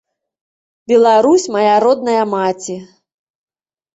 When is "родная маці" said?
1.85-2.75